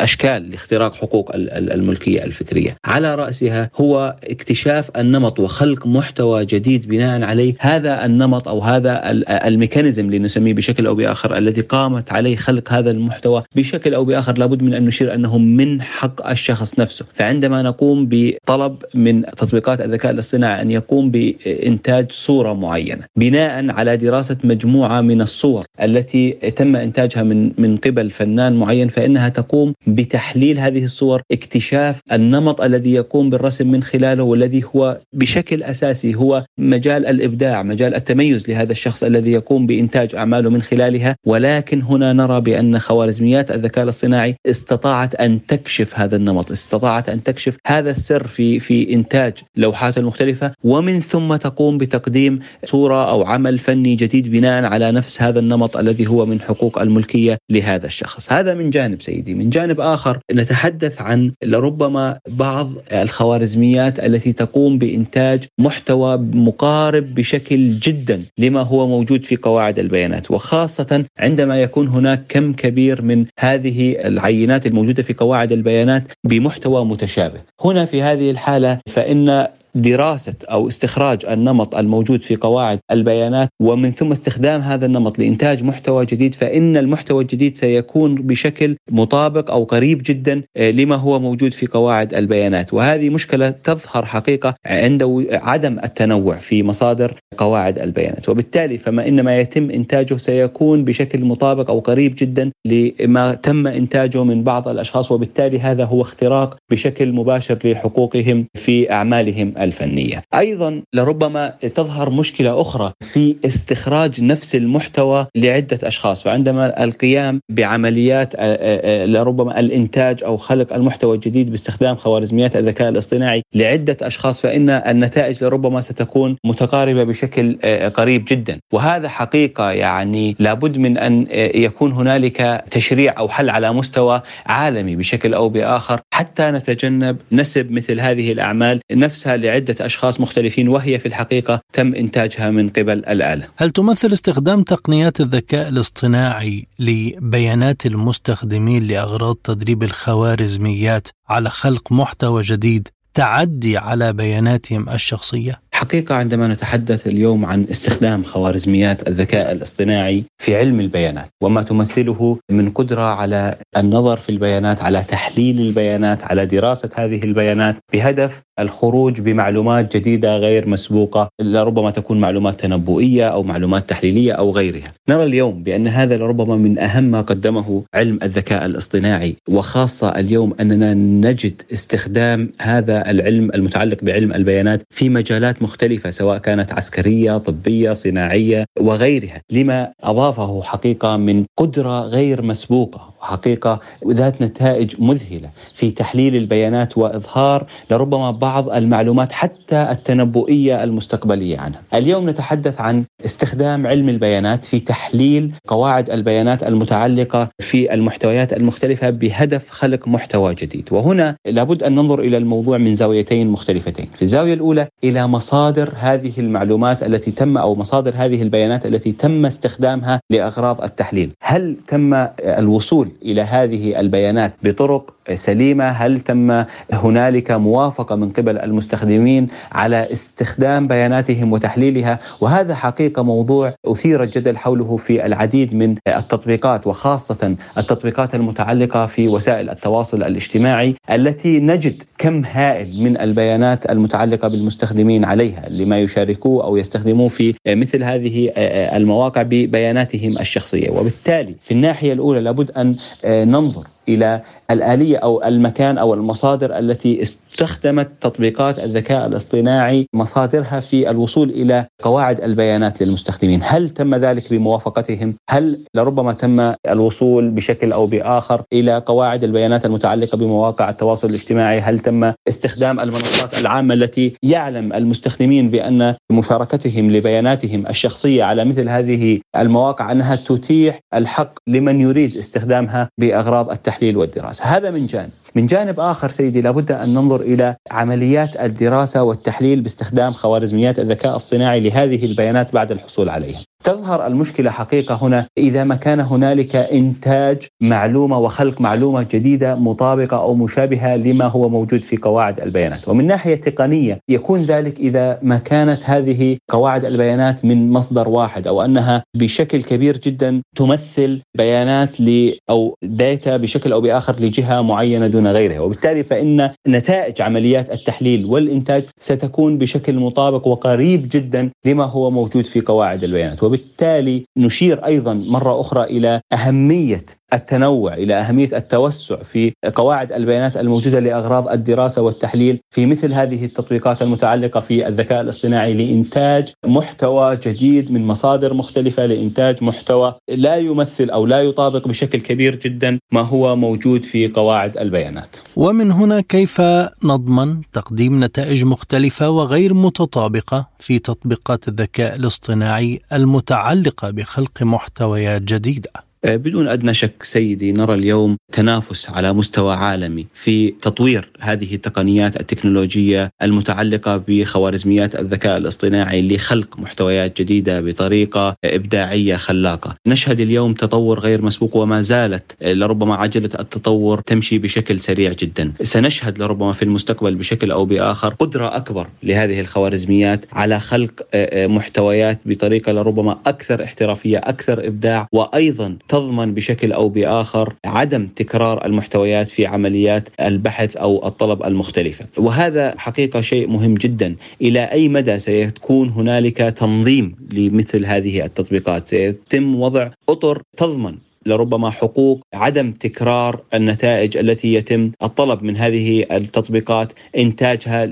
أشكال 0.00 0.50
لاختراق 0.50 0.94
حقوق 0.94 1.30
الملكية 1.34 2.24
الفكرية. 2.24 2.76
على 2.84 3.14
رأسها 3.14 3.70
هو 3.76 4.16
اكتشاف 4.24 4.90
النمط 4.96 5.40
وخلق 5.40 5.86
محتوى 5.86 6.44
جديد 6.44 6.88
بناء 6.88 7.22
عليه. 7.22 7.54
هذا 7.60 8.04
النمط 8.04 8.27
أو 8.34 8.60
هذا 8.60 9.00
الميكانيزم 9.46 10.10
لنسميه 10.10 10.54
بشكل 10.54 10.86
أو 10.86 10.94
بآخر 10.94 11.38
الذي 11.38 11.60
قامت 11.60 12.12
عليه 12.12 12.36
خلق 12.36 12.72
هذا 12.72 12.90
المحتوى 12.90 13.42
بشكل 13.56 13.94
أو 13.94 14.04
بآخر 14.04 14.38
لابد 14.38 14.62
من 14.62 14.74
أن 14.74 14.84
نشير 14.84 15.14
أنه 15.14 15.38
من 15.38 15.82
حق 15.82 16.28
الشخص 16.28 16.78
نفسه. 16.78 17.04
فعندما 17.14 17.62
نقوم 17.62 18.08
بطلب 18.10 18.76
من 18.94 19.22
تطبيقات 19.22 19.80
الذكاء 19.80 20.12
الاصطناعي 20.12 20.62
أن 20.62 20.70
يقوم 20.70 21.10
بإنتاج 21.10 22.12
صورة 22.12 22.52
معينة 22.52 23.04
بناء 23.16 23.70
على 23.70 23.96
دراسة 23.96 24.36
مجموعة 24.44 25.00
من 25.00 25.20
الصور 25.22 25.64
التي 25.82 26.30
تم 26.30 26.76
إنتاجها 26.76 27.22
من 27.22 27.52
من 27.58 27.76
قبل 27.76 28.10
فنان 28.10 28.52
معين 28.52 28.88
فإنها 28.88 29.28
تقوم 29.28 29.74
بتحليل 29.86 30.58
هذه 30.58 30.84
الصور 30.84 31.22
اكتشاف 31.32 32.00
النمط 32.12 32.60
الذي 32.60 32.92
يقوم 32.92 33.30
بالرسم 33.30 33.70
من 33.70 33.82
خلاله 33.82 34.22
والذي 34.22 34.64
هو 34.74 34.98
بشكل 35.12 35.62
أساسي 35.62 36.14
هو 36.14 36.44
مجال 36.58 37.06
الإبداع 37.06 37.62
مجال 37.62 37.94
التميز 37.94 38.17
لهذا 38.20 38.72
الشخص 38.72 39.04
الذي 39.04 39.32
يقوم 39.32 39.66
بإنتاج 39.66 40.14
أعماله 40.14 40.50
من 40.50 40.62
خلالها 40.62 41.16
ولكن 41.26 41.82
هنا 41.82 42.12
نرى 42.12 42.40
بأن 42.40 42.78
خوارزميات 42.78 43.50
الذكاء 43.50 43.84
الاصطناعي 43.84 44.36
استطاعت 44.46 45.14
أن 45.14 45.46
تكشف 45.46 45.98
هذا 45.98 46.16
النمط 46.16 46.50
استطاعت 46.50 47.08
أن 47.08 47.22
تكشف 47.22 47.56
هذا 47.66 47.90
السر 47.90 48.26
في 48.26 48.60
في 48.60 48.94
إنتاج 48.94 49.34
لوحات 49.56 49.98
المختلفه 49.98 50.52
ومن 50.64 51.00
ثم 51.00 51.36
تقوم 51.36 51.78
بتقديم 51.78 52.40
صورة 52.64 53.10
أو 53.10 53.24
عمل 53.24 53.58
فني 53.58 53.94
جديد 53.94 54.30
بناء 54.30 54.64
على 54.64 54.92
نفس 54.92 55.22
هذا 55.22 55.38
النمط 55.40 55.76
الذي 55.76 56.06
هو 56.06 56.26
من 56.26 56.40
حقوق 56.40 56.78
الملكية 56.78 57.38
لهذا 57.50 57.86
الشخص. 57.86 58.32
هذا 58.32 58.54
من 58.54 58.70
جانب 58.70 59.02
سيدي. 59.02 59.34
من 59.34 59.50
جانب 59.50 59.80
آخر 59.80 60.18
نتحدث 60.32 61.02
عن 61.02 61.32
لربما 61.44 62.18
بعض 62.28 62.72
الخوارزميات 62.92 63.98
التي 64.00 64.32
تقوم 64.32 64.78
بإنتاج 64.78 65.44
محتوى 65.58 66.16
مقارب 66.16 67.14
بشكل 67.14 67.78
جدا 67.78 68.07
لما 68.38 68.62
هو 68.62 68.88
موجود 68.88 69.24
في 69.24 69.36
قواعد 69.36 69.78
البيانات 69.78 70.30
وخاصة 70.30 71.04
عندما 71.18 71.62
يكون 71.62 71.88
هناك 71.88 72.24
كم 72.28 72.52
كبير 72.52 73.02
من 73.02 73.24
هذه 73.38 74.06
العينات 74.06 74.66
الموجودة 74.66 75.02
في 75.02 75.14
قواعد 75.14 75.52
البيانات 75.52 76.02
بمحتوى 76.24 76.84
متشابه. 76.84 77.40
هنا 77.64 77.84
في 77.84 78.02
هذه 78.02 78.30
الحالة 78.30 78.78
فإن 78.90 79.46
دراسة 79.74 80.34
أو 80.50 80.68
استخراج 80.68 81.26
النمط 81.26 81.74
الموجود 81.74 82.22
في 82.22 82.36
قواعد 82.36 82.78
البيانات 82.90 83.48
ومن 83.62 83.90
ثم 83.90 84.12
استخدام 84.12 84.60
هذا 84.60 84.86
النمط 84.86 85.18
لإنتاج 85.18 85.62
محتوى 85.64 86.06
جديد 86.06 86.34
فإن 86.34 86.76
المحتوى 86.76 87.22
الجديد 87.22 87.56
سيكون 87.56 88.14
بشكل 88.14 88.76
مطابق 88.90 89.50
أو 89.50 89.64
قريب 89.64 90.02
جدا 90.04 90.42
آه، 90.56 90.70
لما 90.70 90.96
هو 90.96 91.20
موجود 91.20 91.54
في 91.54 91.66
قواعد 91.66 92.14
البيانات. 92.14 92.74
وهذه 92.74 93.10
مشكلة 93.10 93.50
تظهر 93.50 94.06
حقيقة 94.06 94.54
عند 94.66 95.26
عدم 95.32 95.78
التنوع 95.84 96.38
في 96.38 96.62
مصادر 96.62 97.14
قواعد 97.36 97.78
البيانات. 97.78 98.28
وبالتالي 98.28 98.78
فما 98.78 99.08
إن 99.08 99.20
ما 99.20 99.40
يتم 99.40 99.70
إنتاجه 99.70 100.16
سيكون 100.16 100.84
بشكل 100.84 101.24
مطابق 101.24 101.70
أو 101.70 101.78
قريب 101.78 102.14
جدا 102.18 102.50
لما 102.66 103.34
تم 103.34 103.66
إنتاجه 103.66 104.24
من 104.24 104.42
بعض 104.42 104.68
الأشخاص 104.68 105.12
وبالتالي 105.12 105.60
هذا 105.60 105.84
هو 105.84 106.02
اختراق 106.02 106.56
بشكل 106.70 107.12
مباشر 107.12 107.58
لحقوقهم 107.64 108.46
في 108.54 108.92
أعمالهم 108.92 109.52
الفنيه. 109.64 110.22
أيضا 110.34 110.82
لربما 110.94 111.54
تظهر 111.74 112.10
مشكلة 112.10 112.60
أخرى 112.60 112.92
في 113.12 113.36
استخراج 113.44 114.22
نفس 114.22 114.54
المحتوى 114.54 115.26
لعدة 115.36 115.78
أشخاص، 115.82 116.22
فعندما 116.22 116.84
القيام 116.84 117.40
بعمليات 117.48 118.34
آه، 118.34 118.38
آه، 118.38 119.02
آه، 119.02 119.06
لربما 119.06 119.60
الإنتاج 119.60 120.24
أو 120.24 120.36
خلق 120.36 120.72
المحتوى 120.72 121.14
الجديد 121.16 121.50
باستخدام 121.50 121.96
خوارزميات 121.96 122.56
الذكاء 122.56 122.88
الاصطناعي 122.88 123.42
لعدة 123.54 123.96
أشخاص 124.02 124.40
فإن 124.40 124.70
النتائج 124.70 125.44
لربما 125.44 125.80
ستكون 125.80 126.36
متقاربة 126.44 127.04
بشكل 127.04 127.58
قريب 127.94 128.24
جدا، 128.28 128.58
وهذا 128.72 129.08
حقيقة 129.08 129.70
يعني 129.70 130.36
لابد 130.38 130.78
من 130.78 130.98
أن 130.98 131.26
يكون 131.54 131.92
هنالك 131.92 132.64
تشريع 132.70 133.18
أو 133.18 133.28
حل 133.28 133.50
على 133.50 133.72
مستوى 133.72 134.22
عالمي 134.46 134.96
بشكل 134.96 135.34
أو 135.34 135.48
بآخر. 135.48 136.00
حتى 136.10 136.42
نتجنب 136.50 137.16
نسب 137.32 137.70
مثل 137.70 138.00
هذه 138.00 138.32
الأعمال 138.32 138.80
نفسها 138.92 139.36
لعدة 139.48 139.86
أشخاص 139.86 140.20
مختلفين 140.20 140.68
وهي 140.68 140.98
في 140.98 141.06
الحقيقة 141.06 141.60
تم 141.72 141.94
إنتاجها 141.94 142.50
من 142.50 142.68
قبل 142.68 142.98
الآلة 142.98 143.48
هل 143.56 143.70
تمثل 143.70 144.12
استخدام 144.12 144.62
تقنيات 144.62 145.20
الذكاء 145.20 145.68
الاصطناعي 145.68 146.66
لبيانات 146.78 147.86
المستخدمين 147.86 148.86
لأغراض 148.86 149.36
تدريب 149.36 149.82
الخوارزميات 149.82 151.08
على 151.28 151.50
خلق 151.50 151.92
محتوى 151.92 152.42
جديد 152.42 152.88
تعدي 153.14 153.76
على 153.76 154.12
بياناتهم 154.12 154.88
الشخصية؟ 154.88 155.60
حقيقة 155.78 156.14
عندما 156.14 156.48
نتحدث 156.48 157.06
اليوم 157.06 157.44
عن 157.44 157.66
استخدام 157.70 158.22
خوارزميات 158.22 159.08
الذكاء 159.08 159.52
الاصطناعي 159.52 160.24
في 160.38 160.56
علم 160.56 160.80
البيانات 160.80 161.28
وما 161.42 161.62
تمثله 161.62 162.38
من 162.50 162.70
قدرة 162.70 163.02
على 163.02 163.56
النظر 163.76 164.16
في 164.16 164.28
البيانات، 164.28 164.82
على 164.82 165.04
تحليل 165.08 165.60
البيانات، 165.60 166.24
على 166.24 166.46
دراسة 166.46 166.90
هذه 166.94 167.24
البيانات 167.24 167.76
بهدف 167.92 168.42
الخروج 168.60 169.20
بمعلومات 169.20 169.96
جديدة 169.96 170.36
غير 170.36 170.68
مسبوقة 170.68 171.28
لربما 171.40 171.90
تكون 171.90 172.20
معلومات 172.20 172.60
تنبؤية 172.60 173.28
أو 173.28 173.42
معلومات 173.42 173.88
تحليلية 173.88 174.32
أو 174.32 174.50
غيرها. 174.50 174.92
نرى 175.08 175.24
اليوم 175.24 175.62
بأن 175.62 175.88
هذا 175.88 176.16
لربما 176.16 176.56
من 176.56 176.78
أهم 176.78 177.04
ما 177.04 177.20
قدمه 177.20 177.84
علم 177.94 178.18
الذكاء 178.22 178.66
الاصطناعي 178.66 179.36
وخاصة 179.48 180.08
اليوم 180.08 180.54
أننا 180.60 180.94
نجد 180.94 181.62
استخدام 181.72 182.52
هذا 182.60 183.10
العلم 183.10 183.50
المتعلق 183.54 183.98
بعلم 184.02 184.32
البيانات 184.32 184.82
في 184.90 185.08
مجالات 185.08 185.62
مختلفة 185.68 186.10
سواء 186.10 186.38
كانت 186.38 186.72
عسكرية، 186.72 187.38
طبية، 187.38 187.92
صناعية 187.92 188.64
وغيرها، 188.80 189.42
لما 189.52 189.92
أضافه 190.02 190.62
حقيقة 190.62 191.16
من 191.16 191.44
قدرة 191.56 192.00
غير 192.00 192.42
مسبوقة. 192.42 193.17
وحقيقه 193.22 193.80
ذات 194.06 194.42
نتائج 194.42 194.94
مذهلة 194.98 195.50
في 195.74 195.90
تحليل 195.90 196.36
البيانات 196.36 196.98
وإظهار 196.98 197.66
لربما 197.90 198.30
بعض 198.30 198.70
المعلومات 198.70 199.32
حتى 199.32 199.88
التنبؤية 199.90 200.84
المستقبلية 200.84 201.58
عنها. 201.58 201.82
اليوم 201.94 202.30
نتحدث 202.30 202.80
عن 202.80 203.04
استخدام 203.24 203.86
علم 203.86 204.08
البيانات 204.08 204.64
في 204.64 204.80
تحليل 204.80 205.52
قواعد 205.66 206.10
البيانات 206.10 206.62
المتعلقة 206.62 207.48
في 207.58 207.94
المحتويات 207.94 208.52
المختلفة 208.52 209.10
بهدف 209.10 209.70
خلق 209.70 210.08
محتوى 210.08 210.54
جديد، 210.54 210.88
وهنا 210.90 211.36
لابد 211.46 211.82
أن 211.82 211.94
ننظر 211.94 212.20
إلى 212.20 212.36
الموضوع 212.36 212.78
من 212.78 212.94
زاويتين 212.94 213.48
مختلفتين. 213.48 214.08
في 214.16 214.22
الزاوية 214.22 214.54
الأولى 214.54 214.88
إلى 215.04 215.26
مصادر 215.26 215.92
هذه 215.96 216.32
المعلومات 216.38 217.02
التي 217.02 217.30
تم 217.30 217.58
أو 217.58 217.74
مصادر 217.74 218.12
هذه 218.16 218.42
البيانات 218.42 218.86
التي 218.86 219.12
تم 219.12 219.46
استخدامها 219.46 220.20
لأغراض 220.30 220.82
التحليل، 220.82 221.30
هل 221.42 221.76
تم 221.88 222.26
الوصول 222.40 223.07
إلى 223.22 223.42
هذه 223.42 224.00
البيانات 224.00 224.52
بطرق 224.62 225.14
سليمة؟ 225.34 225.88
هل 225.88 226.18
تم 226.18 226.64
هنالك 226.92 227.50
موافقة 227.50 228.16
من 228.16 228.30
قبل 228.30 228.58
المستخدمين 228.58 229.48
على 229.72 230.12
استخدام 230.12 230.86
بياناتهم 230.86 231.52
وتحليلها؟ 231.52 232.18
وهذا 232.40 232.74
حقيقة 232.74 233.22
موضوع 233.22 233.74
أثير 233.86 234.22
الجدل 234.22 234.56
حوله 234.56 234.96
في 234.96 235.26
العديد 235.26 235.74
من 235.74 235.94
التطبيقات 236.08 236.86
وخاصة 236.86 237.56
التطبيقات 237.78 238.34
المتعلقة 238.34 239.06
في 239.06 239.28
وسائل 239.28 239.70
التواصل 239.70 240.22
الاجتماعي 240.22 240.94
التي 241.10 241.60
نجد 241.60 242.02
كم 242.18 242.44
هائل 242.44 243.02
من 243.02 243.20
البيانات 243.20 243.90
المتعلقة 243.90 244.48
بالمستخدمين 244.48 245.24
عليها 245.24 245.68
لما 245.68 245.98
يشاركوه 246.00 246.64
أو 246.64 246.76
يستخدموه 246.76 247.28
في 247.28 247.54
مثل 247.66 248.02
هذه 248.02 248.52
المواقع 248.96 249.42
ببياناتهم 249.42 250.38
الشخصية، 250.38 250.90
وبالتالي 250.90 251.54
في 251.62 251.70
الناحية 251.74 252.12
الأولى 252.12 252.40
لابد 252.40 252.70
أن 252.70 252.96
ننظر 253.24 253.86
إلى 254.08 254.42
الآلية 254.70 255.16
أو 255.18 255.44
المكان 255.44 255.98
أو 255.98 256.14
المصادر 256.14 256.78
التي 256.78 257.22
استخدمت 257.22 258.08
تطبيقات 258.20 258.78
الذكاء 258.78 259.26
الاصطناعي 259.26 260.06
مصادرها 260.14 260.80
في 260.80 261.10
الوصول 261.10 261.50
إلى 261.50 261.86
قواعد 262.02 262.40
البيانات 262.40 263.02
للمستخدمين، 263.02 263.60
هل 263.64 263.88
تم 263.90 264.14
ذلك 264.14 264.50
بموافقتهم؟ 264.50 265.34
هل 265.50 265.84
لربما 265.94 266.32
تم 266.32 266.74
الوصول 266.88 267.50
بشكل 267.50 267.92
أو 267.92 268.06
بآخر 268.06 268.62
إلى 268.72 268.98
قواعد 269.06 269.44
البيانات 269.44 269.84
المتعلقة 269.84 270.38
بمواقع 270.38 270.90
التواصل 270.90 271.28
الاجتماعي؟ 271.28 271.80
هل 271.80 271.98
تم 271.98 272.32
استخدام 272.48 273.00
المنصات 273.00 273.58
العامة 273.60 273.94
التي 273.94 274.32
يعلم 274.42 274.92
المستخدمين 274.92 275.70
بأن 275.70 276.14
مشاركتهم 276.32 277.10
لبياناتهم 277.10 277.86
الشخصية 277.86 278.44
على 278.44 278.64
مثل 278.64 278.88
هذه 278.88 279.40
المواقع 279.56 280.12
أنها 280.12 280.36
تتيح 280.36 281.00
الحق 281.14 281.58
لمن 281.66 282.00
يريد 282.00 282.36
استخدامها 282.36 283.10
بأغراض 283.18 283.70
التحليل 283.98 284.16
والدراسة، 284.16 284.64
هذا 284.64 284.90
من 284.90 285.06
جانب. 285.06 285.30
من 285.54 285.66
جانب 285.66 286.00
آخر 286.00 286.30
سيدي 286.30 286.60
لابد 286.60 286.92
أن 286.92 287.14
ننظر 287.14 287.40
إلى 287.40 287.76
عمليات 287.90 288.56
الدراسة 288.56 289.22
والتحليل 289.22 289.80
باستخدام 289.80 290.32
خوارزميات 290.32 290.98
الذكاء 290.98 291.36
الصناعي 291.36 291.80
لهذه 291.80 292.24
البيانات 292.24 292.74
بعد 292.74 292.92
الحصول 292.92 293.28
عليها. 293.28 293.60
تظهر 293.84 294.26
المشكلة 294.26 294.70
حقيقة 294.70 295.18
هنا 295.22 295.46
إذا 295.58 295.84
ما 295.84 295.94
كان 295.94 296.20
هنالك 296.20 296.76
إنتاج 296.76 297.66
معلومة 297.82 298.38
وخلق 298.38 298.80
معلومة 298.80 299.26
جديدة 299.30 299.74
مطابقة 299.74 300.36
أو 300.36 300.54
مشابهة 300.54 301.16
لما 301.16 301.44
هو 301.44 301.68
موجود 301.68 302.02
في 302.02 302.16
قواعد 302.16 302.60
البيانات، 302.60 303.08
ومن 303.08 303.26
ناحية 303.26 303.54
تقنية 303.54 304.18
يكون 304.28 304.64
ذلك 304.64 305.00
إذا 305.00 305.38
ما 305.42 305.58
كانت 305.58 306.02
هذه 306.04 306.56
قواعد 306.70 307.04
البيانات 307.04 307.64
من 307.64 307.92
مصدر 307.92 308.28
واحد 308.28 308.66
أو 308.66 308.82
أنها 308.82 309.24
بشكل 309.36 309.82
كبير 309.82 310.16
جدا 310.16 310.62
تمثل 310.76 311.40
بيانات 311.56 312.20
ل 312.20 312.52
أو 312.70 312.94
داتا 313.02 313.56
بشكل 313.56 313.92
أو 313.92 314.00
بآخر 314.00 314.34
لجهة 314.40 314.80
معينة 314.80 315.26
دون 315.26 315.46
غيرها، 315.46 315.80
وبالتالي 315.80 316.24
فإن 316.24 316.70
نتائج 316.88 317.42
عمليات 317.42 317.92
التحليل 317.92 318.44
والإنتاج 318.44 319.04
ستكون 319.20 319.78
بشكل 319.78 320.14
مطابق 320.14 320.66
وقريب 320.66 321.28
جدا 321.32 321.70
لما 321.86 322.04
هو 322.04 322.30
موجود 322.30 322.66
في 322.66 322.80
قواعد 322.80 323.24
البيانات، 323.24 323.62
وبالتالي 323.68 324.44
نشير 324.56 325.04
أيضا 325.06 325.34
مرة 325.34 325.80
أخرى 325.80 326.04
إلى 326.04 326.40
أهمية 326.52 327.24
التنوع 327.52 328.14
إلى 328.14 328.34
أهمية 328.34 328.76
التوسع 328.76 329.36
في 329.36 329.72
قواعد 329.94 330.32
البيانات 330.32 330.76
الموجودة 330.76 331.20
لأغراض 331.20 331.68
الدراسة 331.68 332.22
والتحليل 332.22 332.80
في 332.94 333.06
مثل 333.06 333.32
هذه 333.32 333.64
التطبيقات 333.64 334.22
المتعلقة 334.22 334.80
في 334.80 335.08
الذكاء 335.08 335.40
الاصطناعي 335.40 335.94
لإنتاج 335.94 336.72
محتوى 336.86 337.56
جديد 337.56 338.12
من 338.12 338.26
مصادر 338.26 338.74
مختلفة 338.74 339.26
لإنتاج 339.26 339.84
محتوى 339.84 340.34
لا 340.48 340.76
يمثل 340.76 341.30
أو 341.30 341.46
لا 341.46 341.62
يطابق 341.62 342.08
بشكل 342.08 342.40
كبير 342.40 342.74
جدا 342.76 343.18
ما 343.32 343.42
هو 343.42 343.76
موجود 343.76 344.24
في 344.24 344.48
قواعد 344.48 344.96
البيانات. 344.98 345.56
ومن 345.76 346.12
هنا 346.12 346.40
كيف 346.40 346.80
نضمن 347.24 347.82
تقديم 347.92 348.44
نتائج 348.44 348.84
مختلفة 348.84 349.50
وغير 349.50 349.94
متطابقة 349.94 350.88
في 350.98 351.18
تطبيقات 351.18 351.88
الذكاء 351.88 352.34
الاصطناعي 352.34 353.20
المتعلقة 353.32 354.30
بخلق 354.30 354.82
محتويات 354.82 355.62
جديدة؟ 355.62 356.27
آه، 356.44 356.56
بدون 356.56 356.88
أدنى 356.88 357.14
شك 357.14 357.42
سيدي 357.42 357.92
نرى 357.92 358.14
اليوم 358.14 358.56
تنافس 358.72 359.30
على 359.30 359.52
مستوى 359.52 359.94
عالمي 359.94 360.46
في 360.54 360.90
تطوير 360.90 361.48
هذه 361.60 361.94
التقنيات 361.94 362.60
التكنولوجية 362.60 363.50
المتعلقة 363.62 364.36
بخوارزميات 364.48 365.36
الذكاء 365.36 365.76
الاصطناعي 365.76 366.48
لخلق 366.48 366.98
محتويات 366.98 367.60
جديدة 367.60 368.00
بطريقة 368.00 368.76
إبداعية 368.84 369.56
خلاقة. 369.56 370.16
نشهد 370.26 370.60
اليوم 370.60 370.94
تطور 370.94 371.40
غير 371.40 371.62
مسبوق 371.62 371.96
وما 371.96 372.22
زالت 372.22 372.76
آه، 372.82 372.92
لربما 372.92 373.34
عجلة 373.34 373.70
التطور 373.78 374.40
تمشي 374.40 374.78
بشكل 374.78 375.20
سريع 375.20 375.52
جدا. 375.52 375.92
سنشهد 376.02 376.58
لربما 376.58 376.92
في 376.92 377.02
المستقبل 377.02 377.54
بشكل 377.54 377.90
أو 377.90 378.04
بآخر 378.04 378.54
قدرة 378.54 378.96
أكبر 378.96 379.28
لهذه 379.42 379.80
الخوارزميات 379.80 380.64
على 380.72 381.00
خلق 381.00 381.46
آه، 381.54 381.86
محتويات 381.86 382.58
بطريقة 382.66 383.12
لربما 383.12 383.58
أكثر 383.66 384.04
احترافية، 384.04 384.58
أكثر 384.58 385.06
إبداع 385.06 385.48
وأيضا 385.52 386.16
تضمن 386.28 386.74
بشكل 386.74 387.12
أو 387.12 387.28
بآخر 387.28 387.94
عدم 388.04 388.46
تكرار 388.46 389.06
المحتويات 389.06 389.68
في 389.68 389.86
عمليات 389.86 390.48
البحث 390.60 391.16
أو 391.16 391.46
الطلب 391.46 391.82
المختلفة، 391.82 392.46
وهذا 392.56 393.14
حقيقة 393.18 393.60
شيء 393.60 393.88
مهم 393.88 394.14
جدا، 394.14 394.56
إلى 394.82 395.04
أي 395.04 395.28
مدى 395.28 395.58
سيكون 395.58 396.28
هنالك 396.28 396.76
تنظيم 396.76 397.56
لمثل 397.72 398.26
هذه 398.26 398.64
التطبيقات، 398.64 399.28
سيتم 399.28 399.94
وضع 399.94 400.30
أطر 400.48 400.82
تضمن 400.96 401.34
لربما 401.68 402.10
حقوق 402.10 402.60
عدم 402.74 403.12
تكرار 403.12 403.82
النتائج 403.94 404.56
التي 404.56 404.94
يتم 404.94 405.30
الطلب 405.42 405.82
من 405.82 405.96
هذه 405.96 406.44
التطبيقات 406.52 407.32
إنتاجها 407.56 408.28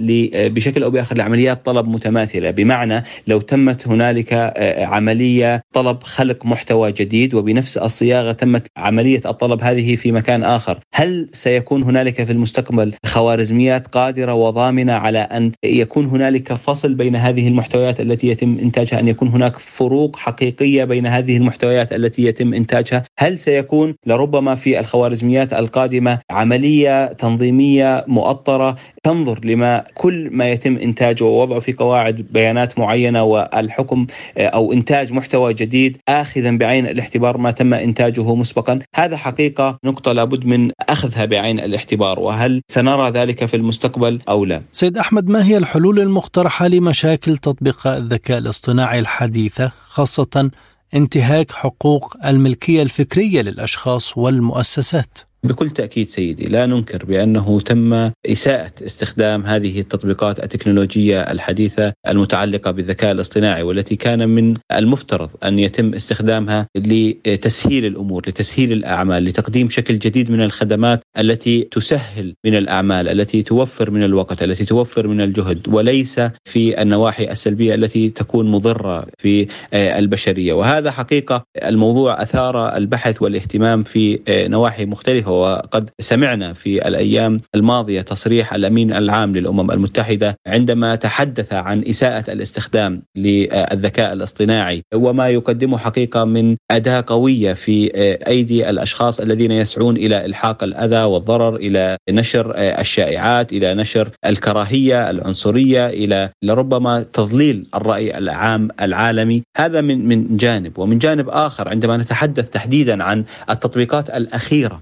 بشكل 0.49 0.83
أو 0.83 0.91
بآخر 0.91 1.17
لعمليات 1.17 1.67
طلب 1.67 1.89
متماثلة. 1.89 2.51
بمعنى 2.51 3.03
لو 3.27 3.41
تمت 3.41 3.89
هنالك 3.89 4.33
آه، 4.33 4.85
عملية 4.85 5.63
طلب 5.73 6.03
خلق 6.03 6.47
محتوى 6.47 6.93
جديد 6.93 7.35
وبنفس 7.35 7.79
الصياغة 7.79 8.33
تمت 8.33 8.67
عملية 8.77 9.21
الطلب 9.27 9.63
هذه 9.63 9.97
في 9.97 10.13
مكان 10.13 10.45
آخر 10.45 10.79
هل 10.95 11.29
سيكون 11.33 11.83
هنالك 11.83 12.25
في 12.25 12.33
المستقبل 12.33 12.95
خوارزميات 13.07 13.87
قادرة 13.87 14.35
وضامنة 14.35 14.93
على 14.93 15.19
أن 15.19 15.53
يكون 15.65 16.07
هنالك 16.07 16.53
فصل 16.53 16.95
بين 16.95 17.17
هذه 17.17 17.49
المحتويات 17.49 18.01
التي 18.01 18.29
يتم 18.29 18.59
إنتاجها 18.59 19.01
أن 19.01 19.09
يكون 19.09 19.29
هناك 19.29 19.59
فروق 19.59 20.17
حقيقية 20.17 20.85
بين 20.85 21.07
هذه 21.07 21.37
المحتويات 21.37 21.93
التي 21.93 22.23
يتم 22.23 22.55
إنتاجها؟ 22.55 23.05
هل 23.27 23.39
سيكون 23.39 23.95
لربما 24.07 24.55
في 24.55 24.81
الخوارزميات 24.81 25.53
القادمة 25.53 26.19
عملية 26.31 27.07
تنظيمية 27.07 28.05
مؤطرة 28.09 28.77
تنظر 29.03 29.41
لما 29.45 29.85
كل 29.95 30.29
ما 30.31 30.51
يتم 30.51 30.77
إنتاجه 30.77 31.25
ووضعه 31.25 31.61
في 31.61 31.73
قواعد 31.73 32.27
بيانات 32.31 32.79
معينة 32.79 33.23
والحكم 33.25 34.07
أو 34.39 34.73
إنتاج 34.73 35.13
محتوى 35.13 35.55
جديد 35.55 35.99
اخذا 36.09 36.51
بعين 36.51 36.87
الاعتبار 36.87 37.39
ما 37.39 37.51
تم 37.51 37.75
إنتاجه 37.75 38.35
مسبقا، 38.35 38.79
هذا 38.95 39.17
حقيقة 39.17 39.79
نقطة 39.85 40.13
لابد 40.13 40.47
من 40.47 40.71
أخذها 40.89 41.25
بعين 41.25 41.61
الاعتبار 41.61 42.21
وهل 42.21 42.63
سنرى 42.69 43.11
ذلك 43.11 43.47
في 43.47 43.57
المستقبل 43.57 44.21
أو 44.29 44.45
لا؟ 44.45 44.63
سيد 44.73 44.99
أحمد 44.99 45.29
ما 45.29 45.47
هي 45.47 45.57
الحلول 45.57 46.01
المقترحة 46.01 46.69
لمشاكل 46.69 47.37
تطبيقات 47.37 47.99
الذكاء 47.99 48.39
الاصطناعي 48.39 48.99
الحديثة 48.99 49.73
خاصة 49.89 50.51
انتهاك 50.95 51.53
حقوق 51.53 52.17
الملكية 52.27 52.83
الفكرية 52.83 53.43
للأشخاص 53.43 54.19
والمؤسسات. 54.19 55.19
بكل 55.45 55.71
تأكيد 55.71 56.11
سيدي 56.11 56.45
لا 56.45 56.67
ننكر 56.67 57.05
بأنه 57.05 57.61
تم 57.61 58.11
إساءة 58.27 58.73
استخدام 58.85 59.47
هذه 59.47 59.81
التطبيقات 59.81 60.43
التكنولوجية 60.45 61.21
الحديثة 61.21 61.93
المتعلقة 62.09 62.71
بالذكاء 62.71 63.13
الاصطناعي 63.13 63.63
والتي 63.63 63.97
كان 63.97 64.29
من 64.29 64.55
المفترض 64.73 65.31
أن 65.45 65.59
يتم 65.59 65.95
استخدامها 65.95 66.69
لتسهيل 66.77 67.85
الأمور 67.85 68.23
لتسهيل 68.29 68.73
الأعمال 68.73 69.25
لتقديم 69.25 69.69
شكل 69.69 69.99
جديد 69.99 70.31
من 70.31 70.43
الخدمات 70.43 71.03
التي 71.19 71.69
تسهل 71.71 72.35
من 72.45 72.57
الأعمال 72.57 73.09
التي 73.09 73.43
توفر 73.43 73.91
من 73.91 74.03
الوقت 74.03 74.43
التي 74.43 74.65
توفر 74.65 75.07
من 75.09 75.21
الجهد 75.21 75.69
وليس 75.69 76.21
في 76.45 76.83
النواحي 76.83 77.31
السلبية 77.31 77.75
التي 77.75 78.11
تكون 78.11 78.51
مضرة 78.51 79.07
في 79.19 79.47
البشرية. 79.75 80.53
وهذا 80.53 80.91
حقيقة 80.91 81.45
الموضوع 81.63 82.23
أثار 82.23 82.77
البحث 82.77 83.23
والاهتمام 83.23 83.83
في 83.83 84.21
نواحي 84.29 84.85
مختلفة 85.27 85.33
وقد 85.33 85.91
سمعنا 86.01 86.53
في 86.53 86.89
الأيام 86.89 87.41
الماضية 87.55 88.01
تصريح 88.01 88.55
الأمين 88.55 88.93
العام 88.93 89.37
للأمم 89.37 89.71
المتحدة 89.71 90.39
عندما 90.47 90.95
تحدث 90.95 91.53
عن 91.53 91.85
إساءة 91.89 92.33
الاستخدام 92.33 93.03
للذكاء 93.17 94.13
الاصطناعي 94.13 94.83
وما 94.95 95.29
يقدمه 95.29 95.79
حقيقة 95.79 96.25
من 96.25 96.57
أداة 96.71 97.05
قوية 97.07 97.53
في 97.55 97.91
أيدي 98.27 98.71
الأشخاص 98.71 99.21
الذين 99.21 99.53
يسعون 99.53 99.97
إلى 99.97 100.25
إلحاق 100.27 100.65
الأذى 100.65 101.03
والضرر 101.03 101.57
إلى 101.57 101.97
نشر 102.11 102.53
الشائعات 102.57 103.53
إلى 103.53 103.75
نشر 103.75 104.11
الكراهية 104.27 105.11
العنصرية 105.11 105.87
إلى 105.89 106.31
لربما 106.43 107.03
تضليل 107.13 107.67
الرأي 107.75 108.19
العام 108.19 108.69
العالمي. 108.81 109.43
هذا 109.57 109.81
من 109.81 110.09
من 110.09 110.37
جانب. 110.37 110.79
ومن 110.79 110.99
جانب 110.99 111.29
آخر 111.29 111.69
عندما 111.69 111.97
نتحدث 111.97 112.51
تحديدا 112.51 113.05
عن 113.05 113.25
التطبيقات 113.51 114.11
الأخيرة 114.11 114.81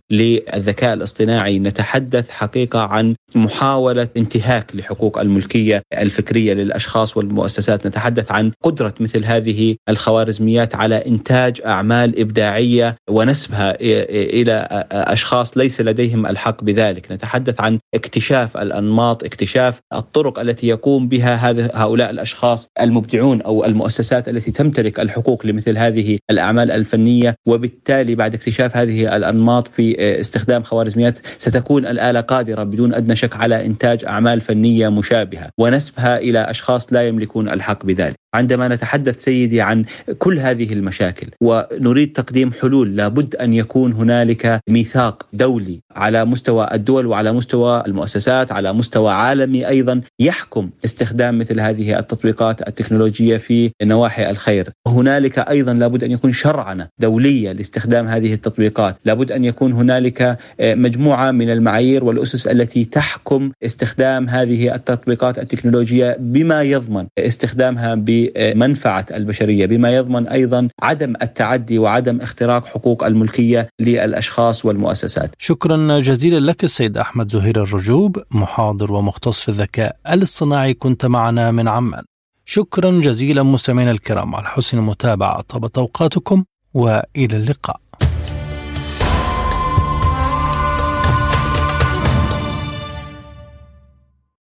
الذكاء 0.55 0.95
الاصطناعي 0.95 1.59
نتحدث 1.59 2.31
حقيقة 2.31 2.81
عن 2.81 3.15
محاولة 3.35 4.09
انتهاك 4.17 4.77
لحقوق 4.77 5.19
الملكية 5.19 5.83
الفكرية 5.93 6.55
للأشخاص 6.55 7.17
والمؤسسات، 7.17 7.87
نتحدث 7.87 8.33
عن 8.33 8.53
قدرة 8.63 8.95
مثل 9.01 9.25
هذه 9.25 9.77
الخوارزميات 9.89 10.75
على 10.75 11.07
إنتاج 11.07 11.61
أعمال 11.67 12.21
إبداعية 12.21 12.97
ونسبها 13.11 13.77
إلى 13.81 14.87
أشخاص 14.93 15.59
ليس 15.59 15.81
لديهم 15.81 16.27
الحق 16.27 16.65
بذلك، 16.65 17.13
نتحدث 17.13 17.61
عن 17.61 17.79
اكتشاف 17.95 18.57
الأنماط، 18.57 19.25
اكتشاف 19.25 19.81
الطرق 19.93 20.39
التي 20.39 20.67
يقوم 20.67 21.09
بها 21.09 21.51
هؤلاء 21.75 22.11
الأشخاص 22.11 22.69
المبدعون 22.81 23.43
أو 23.43 23.65
المؤسسات 23.65 24.29
التي 24.29 24.51
تمتلك 24.51 25.01
الحقوق 25.01 25.47
لمثل 25.47 25.79
هذه 25.79 26.19
الأعمال 26.31 26.71
الفنية، 26.71 27.35
وبالتالي 27.47 28.15
بعد 28.15 28.35
اكتشاف 28.35 28.77
هذه 28.77 29.17
الأنماط 29.17 29.69
في 29.69 30.21
استخدام 30.25 30.63
خوارزميات 30.63 31.19
ستكون 31.39 31.87
الآلة 31.87 32.21
قادرة 32.21 32.63
بدون 32.63 32.95
أدنى 32.95 33.17
شك 33.17 33.37
على 33.37 33.67
إنتاج 33.67 34.05
أعمال 34.05 34.41
فنية 34.41 34.89
مشابهة 34.89 35.49
ونسبها 35.59 36.19
إلى 36.19 36.51
أشخاص 36.51 36.93
لا 36.93 37.09
يملكون 37.09 37.49
الحق 37.49 37.87
بذلك 37.87 38.17
عندما 38.35 38.69
نتحدث 38.69 39.25
سيدي 39.25 39.61
عن 39.61 39.85
كل 40.19 40.39
هذه 40.39 40.73
المشاكل 40.73 41.27
ونريد 41.41 42.13
تقديم 42.13 42.53
حلول 42.53 42.97
لابد 42.97 43.37
أن 43.37 43.53
يكون 43.53 43.93
هنالك 43.93 44.61
ميثاق 44.69 45.27
دولي 45.33 45.81
على 45.97 46.25
مستوى 46.25 46.69
الدول 46.73 47.07
وعلى 47.07 47.33
مستوى 47.33 47.83
المؤسسات 47.87 48.53
على 48.53 48.73
مستوى 48.73 49.13
عالمي 49.13 49.69
أيضا 49.69 50.01
يحكم 50.21 50.71
استخدام 50.85 51.39
مثل 51.39 51.61
هذه 51.61 51.99
التطبيقات 51.99 52.69
التكنولوجية 52.69 53.37
في 53.37 53.71
نواحي 53.83 54.31
الخير. 54.31 54.71
هنالك 54.87 55.39
أيضا 55.39 55.73
لابد 55.73 56.05
أن 56.05 56.11
يكون 56.11 56.33
شرعنه 56.33 56.89
دوليه 56.99 57.53
لاستخدام 57.53 58.09
هذه 58.09 58.35
التطبيقات، 58.35 58.97
لابد 59.05 59.33
أن 59.33 59.45
يكون 59.45 59.73
هنالك 59.73 60.39
آه، 60.61 60.75
مجموعة 60.75 61.31
من 61.31 61.51
المعايير 61.51 62.05
والأسس 62.05 62.47
التي 62.47 62.85
تحكم 62.85 63.51
استخدام 63.65 64.29
هذه 64.29 64.75
التطبيقات 64.75 65.39
التكنولوجية 65.39 66.17
بما 66.21 66.63
يضمن 66.63 67.07
استخدامها 67.19 67.95
بمنفعة 67.95 69.07
البشرية، 69.15 69.67
بما 69.67 69.97
يضمن 69.97 70.29
أيضا 70.29 70.69
عدم 70.83 71.15
التعدي 71.23 71.79
وعدم 71.79 72.21
اختراق 72.21 72.67
حقوق 72.67 73.05
الملكية 73.05 73.69
للأشخاص 73.81 74.65
والمؤسسات. 74.65 75.31
شكرا 75.39 76.01
جزيلا 76.01 76.51
لك 76.51 76.65
السيد 76.65 76.99
أحمد 76.99 77.29
زهير 77.29 77.63
الرجوب 77.63 78.19
محاضر 78.31 78.93
ومختص 78.93 79.41
في 79.41 79.49
الذكاء 79.49 79.97
الاصطناعي 80.13 80.75
كنت 80.75 81.07
معنا 81.07 81.51
من 81.51 81.69
عمان. 81.69 82.03
شكرا 82.47 82.91
جزيلا 83.01 83.43
مستمعينا 83.43 83.91
الكرام 83.91 84.35
على 84.35 84.47
حسن 84.49 84.79
المتابعة 84.79 85.41
طابت 85.41 85.79
أوقاتكم 85.79 86.45
وإلى 86.75 87.37
اللقاء. 87.37 87.81